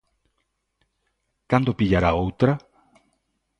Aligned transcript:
Cando 1.49 1.77
pillará 1.79 2.09
outra? 2.25 2.53